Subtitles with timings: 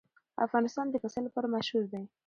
[0.45, 2.03] افغانستان د پسه لپاره مشهور دی.